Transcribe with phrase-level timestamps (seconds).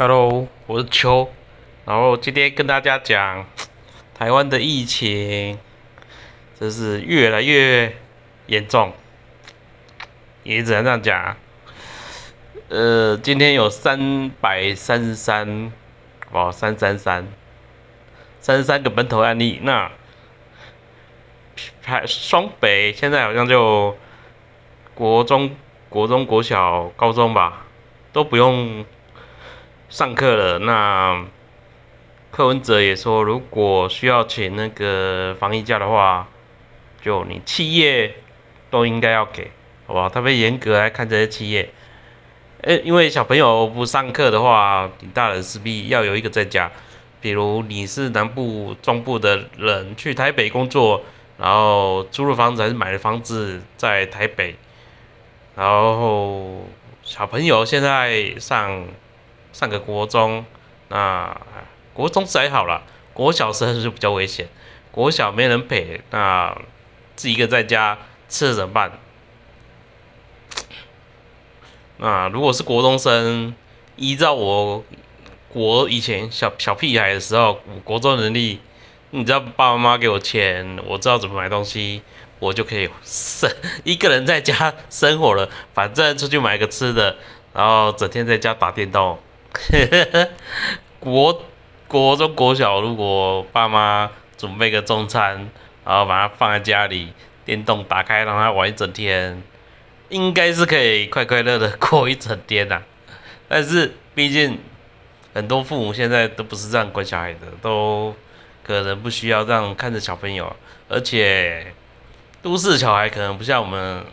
[0.00, 1.28] Hello，我是秋，
[1.84, 3.46] 然后今天跟大家讲
[4.14, 5.58] 台湾的疫情，
[6.54, 7.96] 真是越来越
[8.46, 8.92] 严重，
[10.44, 11.36] 也只能这样讲。
[12.68, 15.72] 呃，今天有三百三十三，
[16.30, 17.26] 哦，三三三，
[18.38, 19.58] 三十三个本土案例。
[19.64, 19.90] 那
[21.82, 23.98] 还双北现在好像就
[24.94, 25.56] 国中、
[25.88, 27.66] 国中、国小、高中吧，
[28.12, 28.86] 都不用
[29.88, 30.58] 上课了。
[30.58, 31.24] 那
[32.30, 36.28] 柯文哲也说，如果需要请那个防疫假的话，
[37.02, 38.14] 就你企业
[38.70, 39.50] 都应该要给，
[39.86, 40.08] 好不好？
[40.08, 41.70] 特别严格来看这些企业。
[42.62, 46.70] 诶，因为小朋友不上课的话，你大人势必要有一个在家。
[47.20, 51.02] 比如你是南部、中部的人去台北工作，
[51.36, 54.54] 然后租了房子还是买了房子在台北，
[55.56, 56.64] 然后
[57.02, 58.86] 小朋友现在上
[59.52, 60.44] 上个国中，
[60.88, 61.40] 那
[61.94, 62.82] 国中是还好啦，
[63.12, 64.48] 国小生就比较危险。
[64.90, 66.56] 国小没人陪，那
[67.14, 68.92] 自己一个在家吃了怎么办？
[71.98, 73.54] 那如果是国中生，
[73.96, 74.84] 依照我
[75.48, 78.60] 国以前小小屁孩的时候，国中能力，
[79.10, 82.02] 你知道爸爸妈妈给我钱，我知道怎么买东西，
[82.38, 83.50] 我就可以生
[83.84, 85.48] 一个人在家生活了。
[85.74, 87.16] 反正出去买个吃的，
[87.52, 89.18] 然后整天在家打电动。
[91.00, 91.42] 国
[91.86, 95.48] 国中国小，如果爸妈准备个中餐，
[95.84, 97.12] 然后把它放在家里，
[97.44, 99.42] 电动打开让他玩一整天。
[100.10, 102.82] 应该是可以快快乐乐过一整天呐，
[103.46, 104.58] 但是毕竟
[105.34, 108.16] 很多父母现在都不是这样管小孩的，都
[108.64, 110.56] 可能不需要这样看着小朋友，
[110.88, 111.74] 而且
[112.40, 114.06] 都市小孩可能不像我们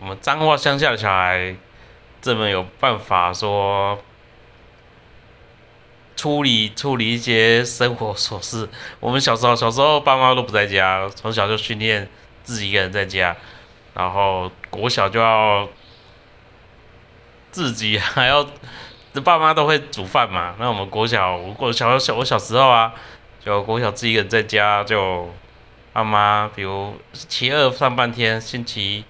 [0.00, 1.54] 我们彰化乡下的小孩
[2.20, 3.96] 这么有办法说
[6.18, 8.68] 处理处理一些生活琐事。
[8.98, 12.08] 我们小时候小时候爸妈都不在家，从小就训练
[12.42, 13.36] 自己一个人在家。
[13.94, 15.68] 然后国小就要
[17.52, 18.44] 自己还要，
[19.22, 20.56] 爸妈都会煮饭嘛。
[20.58, 22.92] 那我们国小，我小小我小时候啊，
[23.44, 25.32] 就国小自己一个人在家，就
[25.92, 29.04] 爸妈比如星期二上半天，星期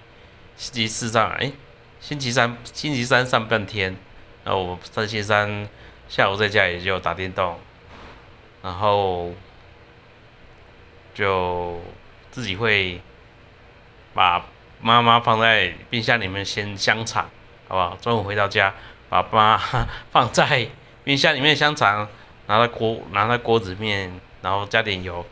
[0.55, 1.51] 星期四上，哎，
[1.99, 3.95] 星期三星期三上半天，
[4.43, 5.67] 然后我星期三
[6.09, 7.57] 下午在家也就打电动，
[8.61, 9.31] 然后
[11.13, 11.79] 就
[12.31, 12.99] 自己会
[14.13, 14.43] 把。
[14.81, 17.29] 妈妈放在冰箱里面鲜香肠，
[17.67, 17.97] 好不好？
[17.99, 18.73] 中午回到家，
[19.09, 19.57] 把妈
[20.09, 20.69] 放在
[21.03, 22.07] 冰箱里面香肠
[22.47, 25.25] 拿到锅拿到锅子面，然后加点油，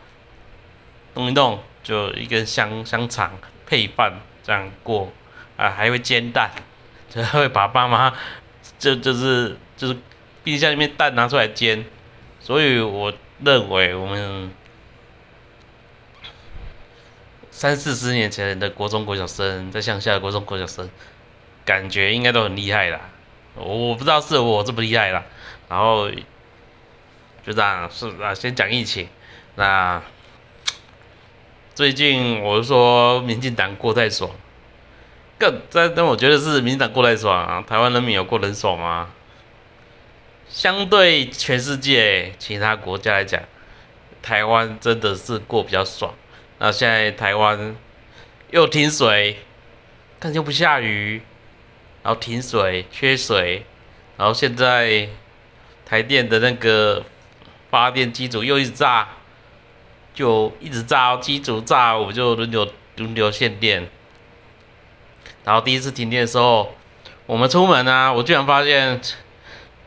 [1.14, 3.32] 动一动，就一根香香肠
[3.66, 5.14] 配饭这样过
[5.56, 6.52] 啊，还会煎蛋，
[7.10, 8.14] 就会把爸妈
[8.78, 9.98] 就就是就是
[10.48, 11.84] 冰箱里面蛋拿出来煎，
[12.40, 13.12] 所以我
[13.44, 14.50] 认为我们。
[17.52, 20.90] 三四十年前的国中国小生，在乡下的国中国小生，
[21.66, 23.02] 感觉应该都很厉害啦。
[23.56, 25.26] 我不知道是我这么厉害啦。
[25.68, 26.10] 然后
[27.46, 29.10] 就这样是啊，先讲疫情。
[29.56, 30.02] 那
[31.76, 34.32] 最近我是说，民进党过太爽，
[35.38, 37.66] 更但但我觉得是民进党过太爽啊。
[37.68, 39.10] 台湾人民有过人爽吗？
[40.50, 43.42] 相对全世界其他国家来讲，
[44.22, 46.14] 台湾真的是过比较爽。
[46.60, 47.76] 那现在台湾
[48.50, 49.38] 又停水，
[50.20, 51.22] 看又不下雨，
[52.02, 53.66] 然后停水缺水，
[54.18, 55.10] 然后现在
[55.86, 57.06] 台电的那个
[57.70, 59.10] 发电机组又一直炸，
[60.14, 63.88] 就一直炸，机组炸，我就轮流轮流限电。
[65.44, 66.74] 然后第一次停电的时候，
[67.26, 69.00] 我们出门啊，我居然发现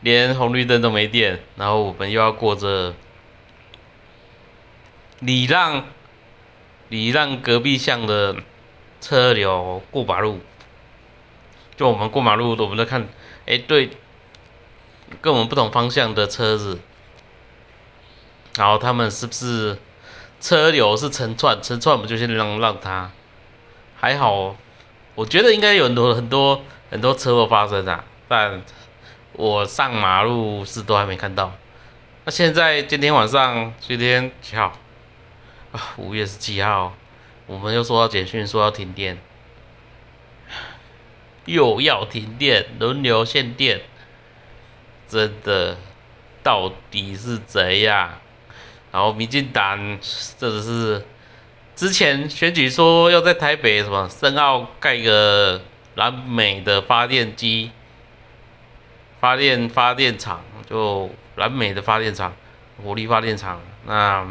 [0.01, 2.93] 连红绿灯都没电，然后我们又要过这
[5.19, 5.85] 礼让。
[6.89, 8.35] 礼让隔壁巷的
[8.99, 10.41] 车流过马路，
[11.77, 13.07] 就我们过马路，我们在看，
[13.45, 13.91] 哎，对，
[15.21, 16.79] 跟我们不同方向的车子，
[18.57, 19.77] 然后他们是不是
[20.41, 23.13] 车流是成串，成串我们就先让让他，
[23.95, 24.57] 还好，
[25.15, 28.61] 我觉得应该有很多很多很多车祸发生啊，但
[29.33, 31.53] 我上马路是都还没看到。
[32.25, 34.77] 那现在今天晚上今天几号？
[35.71, 36.93] 啊，五月十七号，
[37.47, 39.17] 我们又收到简讯说要停电，
[41.45, 43.81] 又要停电，轮流限电，
[45.07, 45.77] 真的，
[46.43, 48.19] 到底是怎样？
[48.91, 49.97] 然后民进党
[50.37, 51.05] 真的是
[51.73, 55.61] 之前选举说要在台北什么深澳盖个
[55.95, 57.71] 蓝美的发电机、
[59.21, 62.33] 发电发电厂，就蓝美的发电厂，
[62.83, 63.61] 火力发电厂。
[63.85, 64.27] 那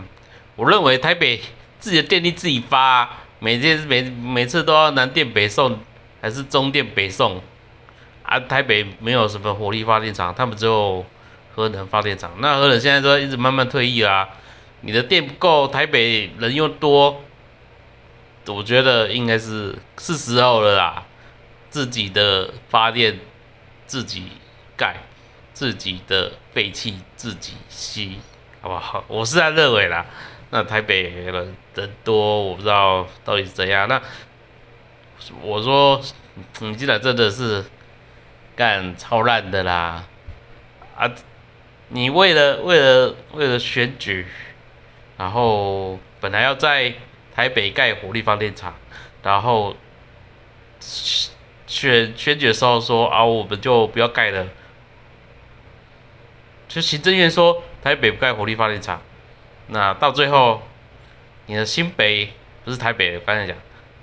[0.56, 1.40] 我认为台北
[1.78, 3.08] 自己的电力自己发，
[3.38, 5.78] 每天每每次都要南电北送，
[6.20, 7.40] 还是中电北送？
[8.24, 11.06] 啊，台北没有什么火力发电厂，他们只有
[11.54, 12.32] 核能发电厂。
[12.38, 14.28] 那核能现在都一直慢慢退役啦，
[14.80, 17.22] 你的电不够，台北人又多，
[18.46, 21.04] 我觉得应该是是时候了啦，
[21.70, 23.18] 自己的发电
[23.86, 24.24] 自己
[24.80, 24.96] 盖，
[25.52, 28.18] 自己的废气自己吸，
[28.62, 29.04] 好不好？
[29.12, 30.06] 我是这样认为啦。
[30.48, 33.86] 那台北人人多，我不知道到底是怎样。
[33.86, 34.00] 那
[35.42, 36.00] 我说，
[36.60, 37.66] 你既然真的是。
[38.56, 40.04] 干超烂的啦！
[40.94, 41.10] 啊，
[41.88, 44.26] 你为了为了为了选举，
[45.16, 46.92] 然后本来要在
[47.34, 48.74] 台北盖火力发电厂，
[49.22, 49.74] 然后
[50.78, 54.46] 选选举的时候说啊，我们就不要盖了。
[56.70, 59.02] 就行政院说台北不盖火力发电厂，
[59.66, 60.62] 那到最后
[61.44, 62.32] 你的新北
[62.64, 63.54] 不是台北，我刚才讲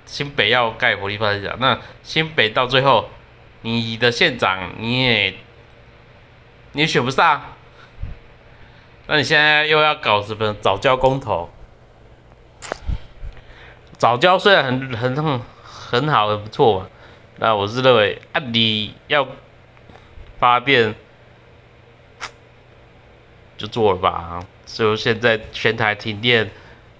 [0.06, 3.08] 新北要盖火力发电厂，那新北到最后。
[3.60, 5.34] 你的县长你也
[6.70, 7.42] 你也选不上，
[9.08, 11.50] 那你现在又要搞什么早教公投？
[13.96, 16.86] 早教虽然很很很很好很不错嘛，
[17.38, 19.26] 那我是认为啊你要
[20.38, 20.94] 发电
[23.58, 26.50] 就做了吧，就现在全台停电，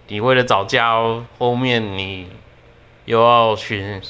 [0.08, 2.28] 你为了早教后面你
[3.06, 4.02] 又要选。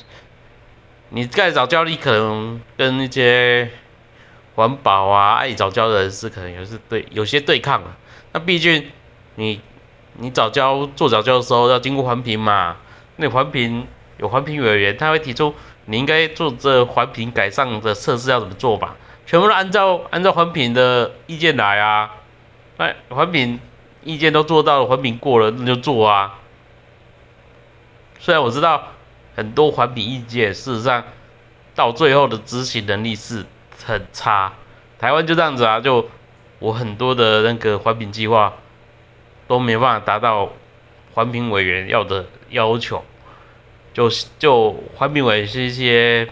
[1.10, 3.70] 你盖早教，你可能跟那些
[4.54, 7.96] 环保啊、爱早教的人士可能也是对有些对抗啊。
[8.32, 8.90] 那毕竟
[9.36, 9.62] 你
[10.14, 12.76] 你早教做早教的时候要经过环评嘛，
[13.16, 13.86] 那环评
[14.18, 15.54] 有环评委员，他会提出
[15.86, 22.16] 你应该做这环评改善的测试要怎么做吧，全部都按照按照环评的意见来啊。
[22.78, 23.60] 那环评
[24.02, 26.38] 意见都做到了，环评过了那就做啊。
[28.18, 28.94] 虽然我知道。
[29.36, 31.04] 很多环评意见，事实上
[31.76, 33.46] 到最后的执行能力是
[33.86, 34.52] 很差。
[34.98, 36.10] 台湾就这样子啊，就
[36.58, 38.54] 我很多的那个环评计划
[39.46, 40.50] 都没办法达到
[41.14, 43.04] 环评委员要的要求。
[43.94, 44.10] 就
[44.40, 46.28] 就环评委是一些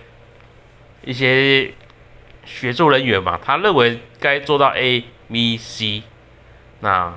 [1.04, 1.72] 一些
[2.44, 6.02] 学术人员嘛，他认为该做到 A、B、C，
[6.80, 7.14] 那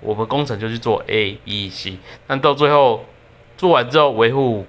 [0.00, 3.04] 我们工程就去做 A、B、C，但到最后
[3.56, 4.66] 做完之后维护。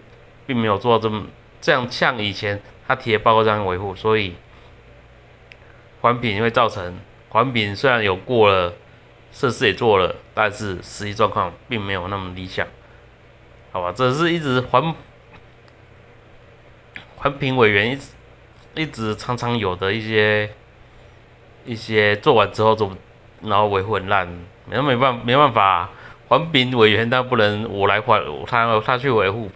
[0.47, 1.27] 并没有做到这么
[1.59, 4.33] 这样，像以前他提的报告这样维护，所以
[5.99, 6.97] 环评会造成
[7.27, 8.73] 环评虽然有过了，
[9.33, 12.65] 设施也做了，但是实际状况并没有那么理想，
[13.73, 13.91] 好吧？
[13.91, 14.95] 这是一直环
[17.17, 18.11] 环评委员一直
[18.75, 20.49] 一直常常有的一些
[21.65, 22.95] 一些做完之后做，
[23.41, 24.27] 然后维护很烂，
[24.65, 25.89] 没没办没办法，
[26.27, 29.49] 环评委员他不能我来环他他去维护。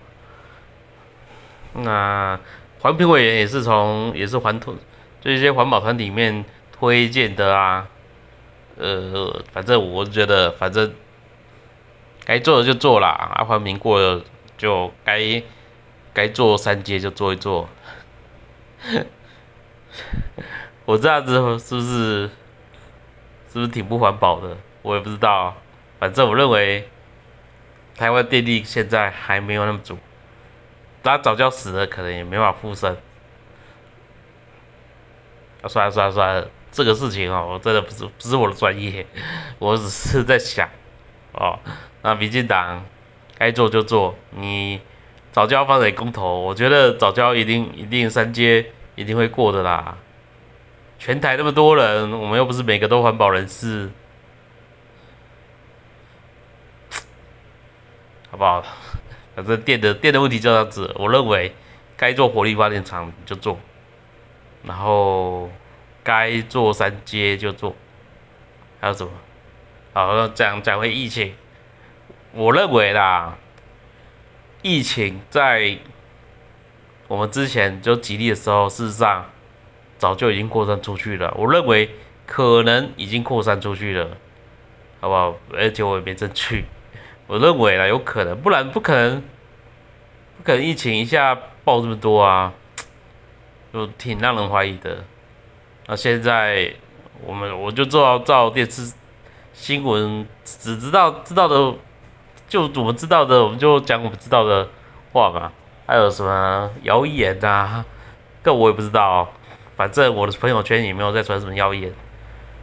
[1.73, 2.39] 那
[2.79, 4.75] 环评委员也是从也是环团，
[5.21, 7.87] 就一些环保团里面推荐的啊，
[8.77, 10.93] 呃，反正我觉得反正
[12.25, 14.21] 该做的就做啦，啊，环评过了
[14.57, 15.43] 就该
[16.13, 17.69] 该做三阶就做一做。
[20.85, 22.29] 我这样子是不是
[23.51, 24.55] 是不是挺不环保的？
[24.81, 25.55] 我也不知道，
[25.99, 26.87] 反正我认为
[27.95, 29.97] 台湾电力现在还没有那么足。
[31.03, 32.95] 他早就死了，可能也没法复生。
[35.61, 39.05] 啊，算了算了算了，这个事情哦，我真的不是不是我的专业，
[39.59, 40.69] 我只是在想，
[41.33, 41.59] 哦，
[42.01, 42.85] 那民进党
[43.37, 44.79] 该做就做，你
[45.31, 49.97] 早教放在公投，我觉得早教一定一定三阶一定会过的啦。
[51.01, 53.89] 全台那么多人，我们又不是每个都环保人士，
[58.29, 58.63] 好不好？
[59.35, 61.55] 反正电的电的问题就这样子，我认为
[61.97, 63.57] 该做火力发电厂就做，
[64.63, 65.49] 然后
[66.03, 67.75] 该做三阶就做，
[68.79, 69.11] 还有什么？
[69.93, 71.33] 好，讲讲回疫情，
[72.33, 73.39] 我认为啦，
[74.61, 75.79] 疫情在
[77.07, 79.31] 我们之前就吉利的时候，事实上
[80.01, 81.31] 早就已经扩散出去了。
[81.37, 81.91] 我认为
[82.25, 84.17] 可能已经扩散出去了，
[84.99, 85.35] 好不好？
[85.53, 86.65] 而且我也没证据。
[87.27, 89.21] 我认为啦，有可能，不然不可能，
[90.37, 92.51] 不可能疫情一下爆这么多啊，
[93.71, 95.03] 就挺让人怀疑的。
[95.85, 96.73] 那现在
[97.23, 98.91] 我们我就照照电视
[99.53, 101.75] 新闻，只知道知道的，
[102.47, 104.67] 就我们知道的，我们就讲我们知道的
[105.13, 105.51] 话嘛。
[105.85, 107.85] 还有什么谣言啊？
[108.43, 109.31] 这我也不知道，
[109.81, 111.91] 反正我的朋友圈也没有在传什么谣言。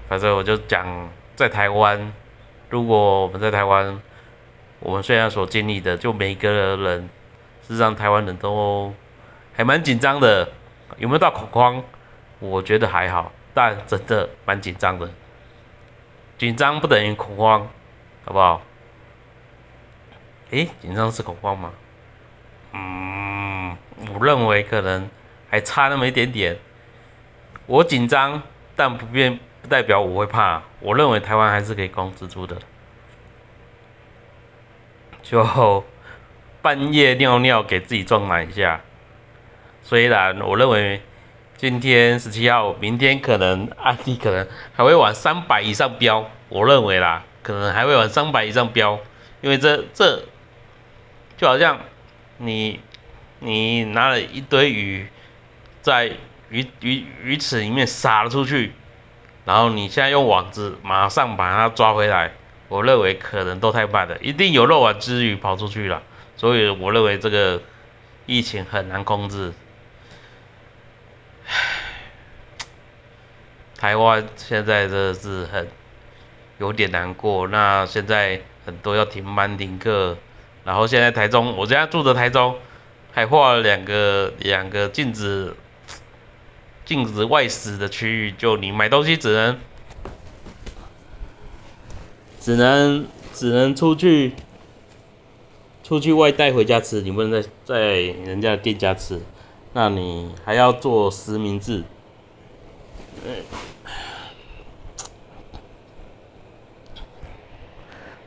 [0.09, 2.13] 反正我就讲，在台湾，
[2.71, 4.01] 如果我们在台湾，
[4.79, 7.11] 我们虽然所经历的，就每一个人，
[7.67, 8.95] 事实上台湾人都
[9.53, 10.49] 还蛮紧张的，
[10.99, 11.83] 有没有到恐慌？
[12.39, 15.11] 我觉得还好，但真的蛮紧张的。
[16.39, 17.69] 紧张不等于恐慌，
[18.25, 18.63] 好不好？
[20.51, 21.73] 诶，紧张是恐慌吗？
[22.75, 23.77] 嗯，
[24.15, 25.11] 我认为可能
[25.51, 26.57] 还差那么一点点。
[27.69, 28.43] 我紧张，
[28.75, 30.65] 但不变不代表我会怕。
[30.81, 32.57] 我认为台湾还是可以控制住的。
[35.23, 35.85] 就
[36.61, 38.81] 半夜尿尿给自己壮胆一下。
[39.85, 41.01] 虽然我认为。
[41.61, 44.47] 今天十七号，明天可能案例可能
[44.77, 49.01] 还会往三百以上飙，我认为啦，可能还会往三百以上飙，
[49.41, 50.23] 因为这这
[51.37, 51.81] 就好像
[52.37, 52.79] 你
[53.41, 55.09] 你拿了一堆鱼
[55.83, 56.13] 在
[56.51, 58.73] 鱼鱼鱼池里面撒了出去，
[59.45, 62.33] 然后你现在用网子马上把它抓回来，
[62.69, 66.03] 我认为可能都太慢了，一定有漏网之鱼跑出去了，
[66.37, 67.63] 所以我认为这个
[68.27, 69.53] 疫情很难控制。
[73.79, 75.69] 台湾现在真的是很
[76.59, 80.19] 有点难过，那现在很多要停班停课，
[80.65, 82.59] 然后现在台中，我现在住的台中，
[83.13, 85.55] 还画了两个两个禁止
[86.89, 89.59] 禁止外食的区域，就你买东西只能
[92.41, 94.33] 只能只能出去
[95.85, 99.21] 出去外带回家吃，你不能在在人家店家吃，
[99.75, 101.85] 那你还要做实名制。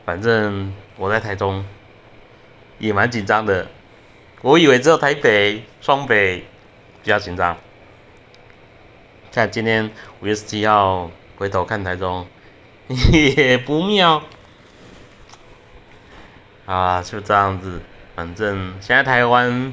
[0.04, 1.64] 反正我在台中
[2.78, 3.66] 也蛮紧张的，
[4.40, 6.44] 我以为只有台北、双北
[7.02, 7.58] 比较紧张。
[9.32, 12.26] 看今天五月十七号回头看台中，
[13.10, 14.22] 也不妙。
[16.66, 17.80] 啊，就这样子，
[18.14, 19.72] 反正现在台湾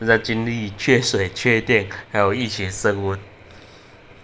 [0.00, 3.16] 正在经历缺水、缺电，还有疫情升温。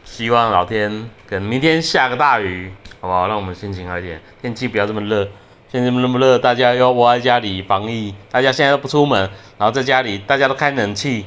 [0.05, 3.29] 希望老天可能明天下个大雨，好不好？
[3.29, 5.29] 让我们心情好一点，天气不要这么热。
[5.71, 11.27] 现在那么热，大家要窝在家里防疫，大家现在都不出门，然后在家里大家都开冷气，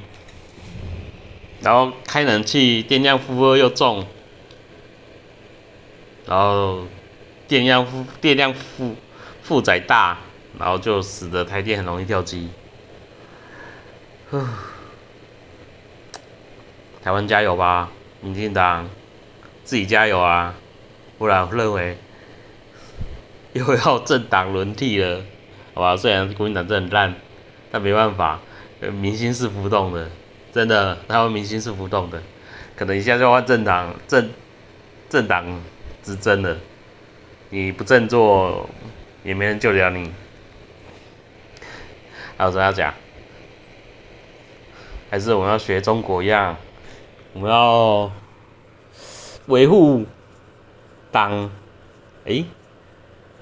[1.67, 4.07] 然后开冷气电量负荷又重，
[6.25, 6.85] 然后
[7.45, 8.95] 电量负电量负
[9.41, 10.19] 负载大，
[10.57, 12.51] 然后就使得台电很容易掉机。
[17.03, 17.91] 台湾加油吧！
[18.21, 18.89] 民进党，
[19.65, 20.55] 自己加油啊！
[21.17, 21.97] 不然我认为
[23.51, 25.21] 又要政党轮替了，
[25.73, 25.97] 好吧？
[25.97, 27.15] 虽然国民党真的很烂，
[27.73, 28.39] 但没办法，
[28.79, 30.09] 民心是浮动的，
[30.53, 32.21] 真的，台湾民心是浮动的，
[32.75, 34.29] 可能一下就换政党，政
[35.09, 35.61] 政党
[36.03, 36.57] 执政了，
[37.49, 38.69] 你不振作，
[39.23, 40.11] 也没人救得了你。
[42.37, 42.93] 还有什么要讲？
[45.09, 46.57] 还是我们要学中国一样？
[47.33, 48.11] 我们要
[49.45, 50.05] 维护
[51.11, 51.51] 党，
[52.25, 52.45] 诶，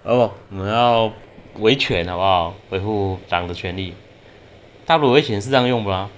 [0.04, 1.14] 哦，我们要
[1.60, 2.56] 维权好不好？
[2.72, 3.94] 维护党的权利。
[4.86, 6.12] 大陆维权是这样用吗？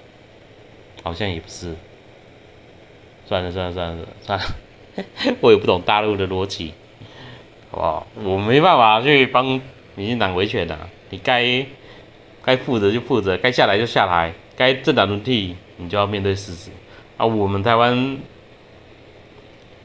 [1.08, 1.74] 好像也不是。
[3.26, 4.44] 算了算了算了算了，
[5.40, 6.74] 我也不懂大陆的逻辑，
[7.70, 8.06] 好不好？
[8.22, 9.46] 我没办法去帮
[9.94, 11.64] 民进党维权的，你该
[12.42, 16.70] 该负责就负责，该下来就下来，该政党轮替，你就要面对事实。
[17.16, 18.18] 啊，我们台湾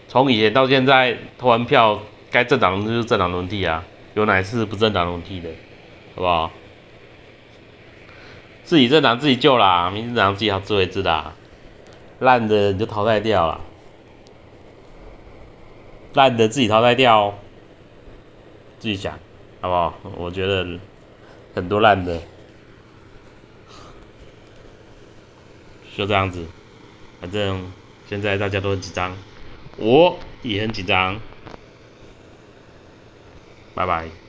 [0.09, 1.99] 从以前到现在投完票，
[2.31, 5.49] 该政党就是政党轮替啊，有哪一次不政党轮替的，
[6.15, 6.51] 好不好？
[8.63, 11.33] 自己政党自己救啦，民进党自己好自为之啦，
[12.19, 13.61] 烂的你就淘汰掉了，
[16.13, 17.37] 烂的自己淘汰掉，
[18.79, 19.19] 自己想，
[19.61, 19.93] 好不好？
[20.17, 20.79] 我觉得
[21.53, 22.21] 很多烂的，
[25.95, 26.45] 就这样子。
[27.19, 27.71] 反正
[28.07, 29.15] 现在大家都很紧张，
[29.77, 31.19] 我也很紧张。
[33.75, 34.22] 拜拜。